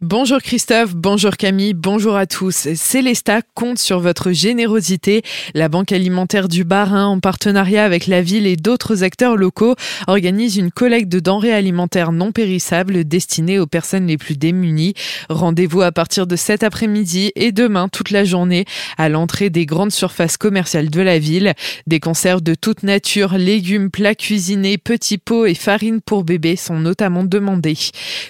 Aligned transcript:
Bonjour 0.00 0.38
Christophe, 0.38 0.94
bonjour 0.94 1.36
Camille, 1.36 1.74
bonjour 1.74 2.14
à 2.14 2.26
tous. 2.26 2.68
Célesta 2.76 3.40
compte 3.54 3.80
sur 3.80 3.98
votre 3.98 4.30
générosité. 4.30 5.22
La 5.54 5.68
Banque 5.68 5.90
alimentaire 5.90 6.46
du 6.46 6.62
Bas-Rhin, 6.62 7.06
en 7.06 7.18
partenariat 7.18 7.84
avec 7.84 8.06
la 8.06 8.22
ville 8.22 8.46
et 8.46 8.54
d'autres 8.54 9.02
acteurs 9.02 9.34
locaux, 9.34 9.74
organise 10.06 10.56
une 10.56 10.70
collecte 10.70 11.08
de 11.08 11.18
denrées 11.18 11.52
alimentaires 11.52 12.12
non 12.12 12.30
périssables 12.30 13.06
destinées 13.06 13.58
aux 13.58 13.66
personnes 13.66 14.06
les 14.06 14.16
plus 14.16 14.38
démunies. 14.38 14.94
Rendez-vous 15.30 15.82
à 15.82 15.90
partir 15.90 16.28
de 16.28 16.36
cet 16.36 16.62
après-midi 16.62 17.32
et 17.34 17.50
demain 17.50 17.88
toute 17.88 18.12
la 18.12 18.22
journée 18.22 18.66
à 18.98 19.08
l'entrée 19.08 19.50
des 19.50 19.66
grandes 19.66 19.90
surfaces 19.90 20.36
commerciales 20.36 20.90
de 20.90 21.00
la 21.00 21.18
ville. 21.18 21.54
Des 21.88 21.98
conserves 21.98 22.42
de 22.42 22.54
toute 22.54 22.84
nature, 22.84 23.36
légumes, 23.36 23.90
plats 23.90 24.14
cuisinés, 24.14 24.78
petits 24.78 25.18
pots 25.18 25.46
et 25.46 25.54
farine 25.54 26.00
pour 26.00 26.22
bébés 26.22 26.54
sont 26.54 26.78
notamment 26.78 27.24
demandés. 27.24 27.76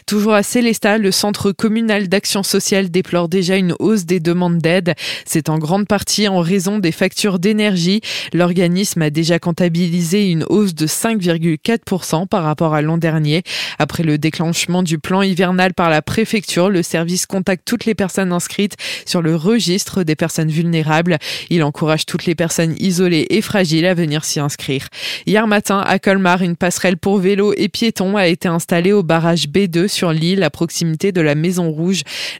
Toujours 0.06 0.32
à 0.32 0.42
Célesta, 0.42 0.96
le 0.96 1.12
centre 1.12 1.52
communal 1.58 2.08
d'action 2.08 2.44
sociale 2.44 2.88
déplore 2.88 3.28
déjà 3.28 3.56
une 3.56 3.74
hausse 3.80 4.06
des 4.06 4.20
demandes 4.20 4.58
d'aide. 4.58 4.94
C'est 5.26 5.48
en 5.48 5.58
grande 5.58 5.88
partie 5.88 6.28
en 6.28 6.38
raison 6.38 6.78
des 6.78 6.92
factures 6.92 7.40
d'énergie. 7.40 8.00
L'organisme 8.32 9.02
a 9.02 9.10
déjà 9.10 9.40
comptabilisé 9.40 10.30
une 10.30 10.44
hausse 10.48 10.74
de 10.74 10.86
5,4% 10.86 12.28
par 12.28 12.44
rapport 12.44 12.74
à 12.74 12.80
l'an 12.80 12.96
dernier. 12.96 13.42
Après 13.80 14.04
le 14.04 14.18
déclenchement 14.18 14.84
du 14.84 14.98
plan 15.00 15.20
hivernal 15.20 15.74
par 15.74 15.90
la 15.90 16.00
préfecture, 16.00 16.70
le 16.70 16.84
service 16.84 17.26
contacte 17.26 17.62
toutes 17.66 17.86
les 17.86 17.96
personnes 17.96 18.32
inscrites 18.32 18.76
sur 19.04 19.20
le 19.20 19.34
registre 19.34 20.04
des 20.04 20.14
personnes 20.14 20.50
vulnérables. 20.50 21.18
Il 21.50 21.64
encourage 21.64 22.06
toutes 22.06 22.26
les 22.26 22.36
personnes 22.36 22.76
isolées 22.78 23.26
et 23.30 23.42
fragiles 23.42 23.86
à 23.86 23.94
venir 23.94 24.24
s'y 24.24 24.38
inscrire. 24.38 24.86
Hier 25.26 25.48
matin, 25.48 25.80
à 25.80 25.98
Colmar, 25.98 26.42
une 26.42 26.56
passerelle 26.56 26.98
pour 26.98 27.18
vélos 27.18 27.52
et 27.56 27.68
piétons 27.68 28.16
a 28.16 28.28
été 28.28 28.46
installée 28.46 28.92
au 28.92 29.02
barrage 29.02 29.48
B2 29.48 29.88
sur 29.88 30.12
l'île 30.12 30.44
à 30.44 30.50
proximité 30.50 31.10
de 31.10 31.20
la 31.20 31.34
maison 31.34 31.47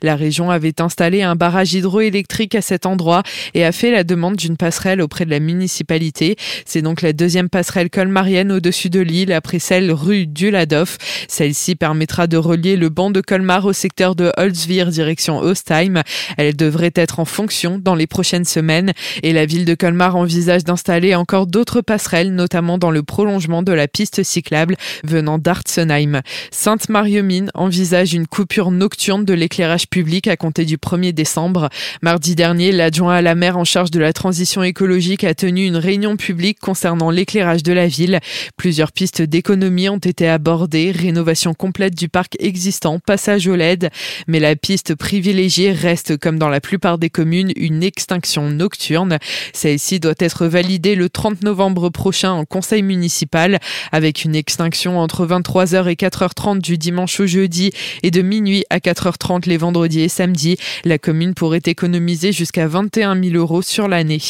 La 0.01 0.15
région 0.15 0.51
avait 0.51 0.81
installé 0.81 1.21
un 1.21 1.35
barrage 1.35 1.73
hydroélectrique 1.73 2.55
à 2.55 2.61
cet 2.61 2.85
endroit 2.85 3.23
et 3.53 3.65
a 3.65 3.71
fait 3.71 3.91
la 3.91 4.03
demande 4.03 4.35
d'une 4.35 4.57
passerelle 4.57 5.01
auprès 5.01 5.25
de 5.25 5.29
la 5.29 5.39
municipalité. 5.39 6.35
C'est 6.65 6.81
donc 6.81 7.01
la 7.01 7.13
deuxième 7.13 7.49
passerelle 7.49 7.89
colmarienne 7.89 8.51
au-dessus 8.51 8.89
de 8.89 8.99
l'île 8.99 9.33
après 9.33 9.59
celle 9.59 9.91
rue 9.91 10.27
du 10.27 10.51
Ladoff. 10.51 10.97
Celle-ci 11.27 11.75
permettra 11.75 12.27
de 12.27 12.37
relier 12.37 12.75
le 12.75 12.89
banc 12.89 13.11
de 13.11 13.21
Colmar 13.21 13.65
au 13.65 13.73
secteur 13.73 14.15
de 14.15 14.31
Holzwir 14.37 14.87
direction 14.87 15.39
Ostheim. 15.39 16.01
Elle 16.37 16.55
devrait 16.55 16.93
être 16.95 17.19
en 17.19 17.25
fonction 17.25 17.79
dans 17.79 17.95
les 17.95 18.07
prochaines 18.07 18.45
semaines 18.45 18.93
et 19.23 19.33
la 19.33 19.45
ville 19.45 19.65
de 19.65 19.75
Colmar 19.75 20.15
envisage 20.15 20.63
d'installer 20.63 21.15
encore 21.15 21.47
d'autres 21.47 21.81
passerelles, 21.81 22.33
notamment 22.33 22.77
dans 22.77 22.91
le 22.91 23.03
prolongement 23.03 23.63
de 23.63 23.71
la 23.73 23.87
piste 23.87 24.23
cyclable 24.23 24.75
venant 25.03 25.37
d'Artsenheim. 25.37 26.21
Sainte-Mariemine 26.51 27.51
envisage 27.53 28.13
une 28.13 28.27
coupure 28.27 28.71
nocturne 28.71 28.98
de 28.99 29.33
l'éclairage 29.33 29.87
public 29.87 30.27
à 30.27 30.35
compter 30.35 30.65
du 30.65 30.75
1er 30.75 31.13
décembre. 31.13 31.69
Mardi 32.01 32.35
dernier, 32.35 32.73
l'adjoint 32.73 33.15
à 33.15 33.21
la 33.21 33.33
maire 33.33 33.57
en 33.57 33.63
charge 33.63 33.91
de 33.91 33.99
la 33.99 34.11
transition 34.11 34.61
écologique 34.61 35.23
a 35.23 35.33
tenu 35.33 35.65
une 35.65 35.77
réunion 35.77 36.17
publique 36.17 36.59
concernant 36.59 37.09
l'éclairage 37.09 37.63
de 37.63 37.71
la 37.71 37.87
ville. 37.87 38.19
Plusieurs 38.57 38.91
pistes 38.91 39.21
d'économie 39.21 39.87
ont 39.87 39.99
été 39.99 40.27
abordées, 40.27 40.91
rénovation 40.91 41.53
complète 41.53 41.95
du 41.95 42.09
parc 42.09 42.35
existant, 42.39 42.99
passage 42.99 43.47
au 43.47 43.55
LED, 43.55 43.89
mais 44.27 44.41
la 44.41 44.57
piste 44.57 44.95
privilégiée 44.95 45.71
reste, 45.71 46.17
comme 46.17 46.37
dans 46.37 46.49
la 46.49 46.59
plupart 46.59 46.97
des 46.97 47.09
communes, 47.09 47.53
une 47.55 47.83
extinction 47.83 48.49
nocturne. 48.49 49.17
Celle-ci 49.53 50.01
doit 50.01 50.13
être 50.19 50.45
validée 50.45 50.95
le 50.95 51.07
30 51.07 51.43
novembre 51.43 51.87
prochain 51.87 52.33
en 52.33 52.43
conseil 52.43 52.81
municipal, 52.81 53.59
avec 53.93 54.25
une 54.25 54.35
extinction 54.35 54.99
entre 54.99 55.25
23h 55.25 55.87
et 55.87 55.95
4h30 55.95 56.59
du 56.59 56.77
dimanche 56.77 57.17
au 57.21 57.27
jeudi 57.27 57.71
et 58.03 58.11
de 58.11 58.21
minuit 58.21 58.65
à 58.69 58.81
4h30 58.89 59.47
les 59.47 59.57
vendredis 59.57 60.01
et 60.01 60.09
samedis. 60.09 60.57
La 60.83 60.97
commune 60.97 61.33
pourrait 61.33 61.61
économiser 61.65 62.31
jusqu'à 62.31 62.67
21 62.67 63.21
000 63.21 63.35
euros 63.35 63.61
sur 63.61 63.87
l'année. 63.87 64.21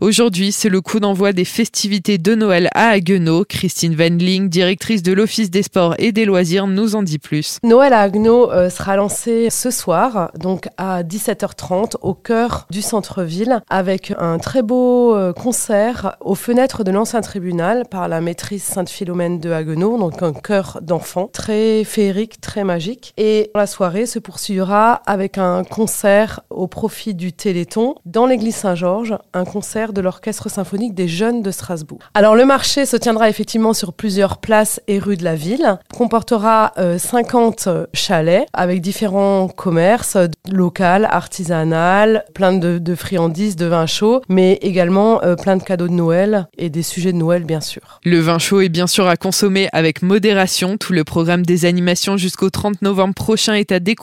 Aujourd'hui, 0.00 0.52
c'est 0.52 0.68
le 0.68 0.80
coup 0.80 1.00
d'envoi 1.00 1.32
des 1.32 1.44
festivités 1.44 2.18
de 2.18 2.34
Noël 2.34 2.68
à 2.74 2.88
Haguenau. 2.88 3.44
Christine 3.44 3.94
Venling, 3.94 4.48
directrice 4.48 5.02
de 5.02 5.12
l'Office 5.12 5.50
des 5.50 5.62
sports 5.62 5.94
et 5.98 6.12
des 6.12 6.24
loisirs, 6.24 6.66
nous 6.66 6.96
en 6.96 7.02
dit 7.02 7.18
plus. 7.18 7.58
Noël 7.62 7.92
à 7.92 8.00
Haguenau 8.00 8.50
euh, 8.50 8.70
sera 8.70 8.96
lancé 8.96 9.50
ce 9.50 9.70
soir, 9.70 10.30
donc 10.38 10.68
à 10.78 11.02
17h30, 11.02 11.96
au 12.00 12.14
cœur 12.14 12.66
du 12.70 12.82
centre-ville, 12.82 13.60
avec 13.68 14.14
un 14.18 14.38
très 14.38 14.62
beau 14.62 15.14
euh, 15.14 15.32
concert 15.32 16.16
aux 16.20 16.34
fenêtres 16.34 16.84
de 16.84 16.90
l'ancien 16.90 17.20
tribunal 17.20 17.84
par 17.90 18.08
la 18.08 18.20
maîtrise 18.20 18.62
Sainte-Philomène 18.62 19.40
de 19.40 19.50
Haguenau, 19.50 19.98
donc 19.98 20.22
un 20.22 20.32
chœur 20.32 20.78
d'enfants, 20.82 21.28
très 21.32 21.84
féerique, 21.84 22.40
très 22.40 22.64
magique. 22.64 23.12
Et 23.16 23.50
la 23.54 23.66
soirée 23.66 24.05
se 24.06 24.18
poursuivra 24.18 25.02
avec 25.06 25.38
un 25.38 25.64
concert 25.64 26.40
au 26.50 26.66
profit 26.66 27.14
du 27.14 27.32
Téléthon 27.32 27.96
dans 28.04 28.26
l'église 28.26 28.56
Saint-Georges, 28.56 29.16
un 29.34 29.44
concert 29.44 29.92
de 29.92 30.00
l'Orchestre 30.00 30.48
symphonique 30.48 30.94
des 30.94 31.08
jeunes 31.08 31.42
de 31.42 31.50
Strasbourg. 31.50 31.98
Alors 32.14 32.36
le 32.36 32.44
marché 32.44 32.86
se 32.86 32.96
tiendra 32.96 33.28
effectivement 33.28 33.74
sur 33.74 33.92
plusieurs 33.92 34.38
places 34.38 34.80
et 34.86 34.98
rues 34.98 35.16
de 35.16 35.24
la 35.24 35.34
ville, 35.34 35.78
comportera 35.94 36.72
50 36.98 37.66
euh, 37.66 37.86
chalets 37.92 38.46
avec 38.52 38.80
différents 38.80 39.48
commerces 39.48 40.16
locaux, 40.50 40.76
artisanales, 40.82 42.24
plein 42.34 42.52
de, 42.52 42.94
friandises, 42.94 43.56
de 43.56 43.66
vin 43.66 43.86
chaud, 43.86 44.20
mais 44.28 44.58
également 44.62 45.22
euh, 45.22 45.34
plein 45.34 45.56
de 45.56 45.62
cadeaux 45.62 45.88
de 45.88 45.92
Noël 45.92 46.48
et 46.58 46.68
des 46.68 46.82
sujets 46.82 47.12
de 47.12 47.16
Noël 47.16 47.44
bien 47.44 47.60
sûr. 47.60 48.00
Le 48.04 48.20
vin 48.20 48.38
chaud 48.38 48.60
est 48.60 48.68
bien 48.68 48.86
sûr 48.86 49.06
à 49.08 49.16
consommer 49.16 49.68
avec 49.72 50.02
modération. 50.02 50.76
Tout 50.76 50.92
le 50.92 51.04
programme 51.04 51.44
des 51.44 51.64
animations 51.64 52.16
jusqu'au 52.16 52.50
30 52.50 52.82
novembre 52.82 53.14
prochain 53.14 53.54
est 53.54 53.72
à 53.72 53.80
découvrir 53.80 53.95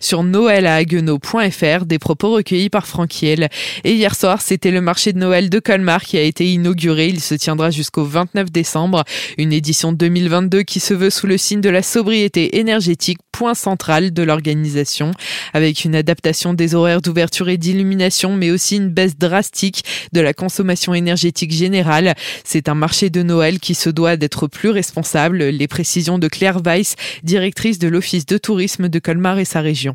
sur 0.00 0.22
noëlahaguenau.fr 0.22 1.84
des 1.86 1.98
propos 1.98 2.32
recueillis 2.32 2.70
par 2.70 2.86
Franquiel. 2.86 3.48
Et 3.84 3.94
hier 3.94 4.14
soir, 4.14 4.40
c'était 4.42 4.70
le 4.70 4.80
marché 4.80 5.12
de 5.12 5.18
Noël 5.18 5.50
de 5.50 5.58
Colmar 5.58 6.02
qui 6.02 6.18
a 6.18 6.22
été 6.22 6.46
inauguré. 6.46 7.08
Il 7.08 7.20
se 7.20 7.34
tiendra 7.34 7.70
jusqu'au 7.70 8.04
29 8.04 8.50
décembre. 8.50 9.04
Une 9.38 9.52
édition 9.52 9.92
2022 9.92 10.62
qui 10.62 10.80
se 10.80 10.94
veut 10.94 11.10
sous 11.10 11.26
le 11.26 11.38
signe 11.38 11.60
de 11.60 11.70
la 11.70 11.82
sobriété 11.82 12.58
énergétique, 12.58 13.18
point 13.32 13.54
central 13.54 14.12
de 14.12 14.22
l'organisation, 14.22 15.12
avec 15.54 15.84
une 15.84 15.94
adaptation 15.94 16.54
des 16.54 16.74
horaires 16.74 17.00
d'ouverture 17.00 17.48
et 17.48 17.56
d'illumination, 17.56 18.36
mais 18.36 18.50
aussi 18.50 18.76
une 18.76 18.88
baisse 18.88 19.16
drastique 19.16 19.84
de 20.12 20.20
la 20.20 20.34
consommation 20.34 20.94
énergétique 20.94 21.52
générale. 21.52 22.14
C'est 22.44 22.68
un 22.68 22.74
marché 22.74 23.10
de 23.10 23.22
Noël 23.22 23.60
qui 23.60 23.74
se 23.74 23.90
doit 23.90 24.16
d'être 24.16 24.46
plus 24.46 24.70
responsable. 24.70 25.44
Les 25.44 25.68
précisions 25.68 26.18
de 26.18 26.28
Claire 26.28 26.60
Weiss, 26.64 26.96
directrice 27.22 27.78
de 27.78 27.88
l'Office 27.88 28.26
de 28.26 28.38
tourisme 28.38 28.88
de 28.88 28.98
Colmar 28.98 29.11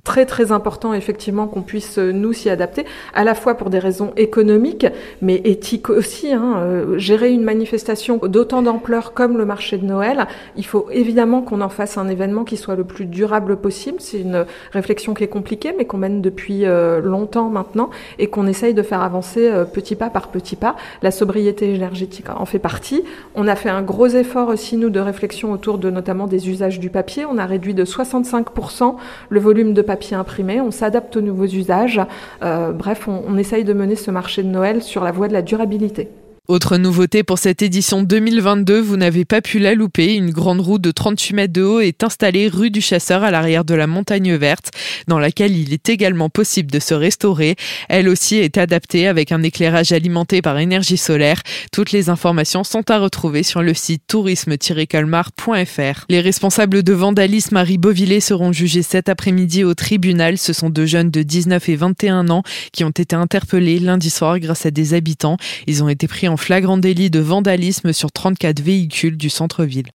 Très 0.03 0.25
très 0.25 0.51
important 0.51 0.93
effectivement 0.93 1.47
qu'on 1.47 1.61
puisse 1.61 1.97
euh, 1.97 2.11
nous 2.11 2.33
s'y 2.33 2.49
adapter, 2.49 2.85
à 3.13 3.23
la 3.23 3.35
fois 3.35 3.55
pour 3.55 3.69
des 3.69 3.79
raisons 3.79 4.11
économiques, 4.17 4.87
mais 5.21 5.41
éthiques 5.43 5.89
aussi. 5.89 6.33
Hein. 6.33 6.55
Euh, 6.57 6.97
gérer 6.97 7.31
une 7.31 7.43
manifestation 7.43 8.17
d'autant 8.17 8.61
d'ampleur 8.61 9.13
comme 9.13 9.37
le 9.37 9.45
marché 9.45 9.77
de 9.77 9.85
Noël, 9.85 10.27
il 10.55 10.65
faut 10.65 10.87
évidemment 10.91 11.41
qu'on 11.41 11.61
en 11.61 11.69
fasse 11.69 11.97
un 11.97 12.07
événement 12.07 12.43
qui 12.43 12.57
soit 12.57 12.75
le 12.75 12.83
plus 12.83 13.05
durable 13.05 13.57
possible. 13.57 13.97
C'est 13.99 14.19
une 14.19 14.45
réflexion 14.71 15.13
qui 15.13 15.23
est 15.23 15.29
compliquée, 15.29 15.73
mais 15.77 15.85
qu'on 15.85 15.97
mène 15.97 16.21
depuis 16.21 16.65
euh, 16.65 17.01
longtemps 17.01 17.49
maintenant 17.49 17.89
et 18.19 18.27
qu'on 18.27 18.47
essaye 18.47 18.73
de 18.73 18.81
faire 18.83 19.01
avancer 19.01 19.51
petit 19.73 19.95
pas 19.95 20.09
par 20.09 20.29
petit 20.29 20.55
pas. 20.55 20.75
La 21.01 21.11
sobriété 21.11 21.73
énergétique 21.73 22.29
en 22.29 22.45
fait 22.45 22.59
partie. 22.59 23.03
On 23.35 23.47
a 23.47 23.55
fait 23.55 23.69
un 23.69 23.81
gros 23.81 24.07
effort 24.07 24.49
aussi, 24.49 24.77
nous, 24.77 24.89
de 24.89 24.99
réflexion 24.99 25.51
autour 25.51 25.77
de 25.77 25.89
notamment 25.89 26.27
des 26.27 26.49
usages 26.49 26.79
du 26.79 26.89
papier. 26.89 27.25
On 27.25 27.37
a 27.37 27.45
réduit 27.45 27.73
de 27.73 27.85
65% 27.85 28.96
le 29.29 29.39
volume 29.39 29.73
de 29.73 29.81
papier 29.81 30.15
imprimé, 30.15 30.61
on 30.61 30.71
s'adapte 30.71 31.15
aux 31.17 31.21
nouveaux 31.21 31.45
usages. 31.45 32.01
Euh, 32.43 32.71
bref, 32.71 33.07
on, 33.07 33.23
on 33.27 33.37
essaye 33.37 33.63
de 33.63 33.73
mener 33.73 33.95
ce 33.95 34.11
marché 34.11 34.43
de 34.43 34.49
Noël 34.49 34.83
sur 34.83 35.03
la 35.03 35.11
voie 35.11 35.27
de 35.27 35.33
la 35.33 35.41
durabilité. 35.41 36.09
Autre 36.47 36.77
nouveauté 36.77 37.23
pour 37.23 37.39
cette 37.39 37.61
édition 37.61 38.03
2022, 38.03 38.79
vous 38.79 38.95
n'avez 38.95 39.25
pas 39.25 39.41
pu 39.41 39.59
la 39.59 39.75
louper. 39.75 40.15
Une 40.15 40.29
grande 40.29 40.61
roue 40.61 40.79
de 40.79 40.91
38 40.91 41.33
mètres 41.33 41.51
de 41.51 41.61
haut 41.61 41.81
est 41.81 42.05
installée 42.05 42.47
rue 42.47 42.71
du 42.71 42.79
Chasseur 42.79 43.25
à 43.25 43.31
l'arrière 43.31 43.65
de 43.65 43.73
la 43.73 43.85
montagne 43.85 44.33
verte, 44.35 44.71
dans 45.07 45.19
laquelle 45.19 45.57
il 45.57 45.73
est 45.73 45.89
également 45.89 46.29
possible 46.29 46.71
de 46.71 46.79
se 46.79 46.93
restaurer. 46.93 47.57
Elle 47.89 48.07
aussi 48.07 48.37
est 48.37 48.57
adaptée 48.57 49.09
avec 49.09 49.33
un 49.33 49.43
éclairage 49.43 49.91
alimenté 49.91 50.41
par 50.41 50.57
énergie 50.57 50.95
solaire. 50.95 51.41
Toutes 51.73 51.91
les 51.91 52.07
informations 52.09 52.63
sont 52.63 52.89
à 52.91 52.97
retrouver 52.97 53.43
sur 53.43 53.61
le 53.61 53.73
site 53.73 54.03
tourisme-colmar.fr. 54.07 56.05
Les 56.07 56.21
responsables 56.21 56.81
de 56.81 56.93
vandalisme 56.93 57.57
à 57.57 57.63
Ribeauvillé 57.63 58.21
seront 58.21 58.53
jugés 58.53 58.83
cet 58.83 59.09
après-midi 59.09 59.65
au 59.65 59.73
tribunal. 59.73 60.37
Ce 60.37 60.53
sont 60.53 60.69
deux 60.69 60.85
jeunes 60.85 61.11
de 61.11 61.23
19 61.23 61.67
et 61.67 61.75
21 61.75 62.29
ans 62.29 62.43
qui 62.71 62.85
ont 62.85 62.89
été 62.91 63.17
interpellés 63.17 63.79
lundi 63.79 64.09
soir 64.09 64.39
grâce 64.39 64.65
à 64.65 64.71
des 64.71 64.93
habitants. 64.93 65.35
Ils 65.67 65.83
ont 65.83 65.89
été 65.89 66.07
pris 66.07 66.29
flagrant 66.37 66.77
délit 66.77 67.09
de 67.09 67.19
vandalisme 67.19 67.93
sur 67.93 68.11
34 68.11 68.61
véhicules 68.61 69.17
du 69.17 69.29
centre-ville. 69.29 69.91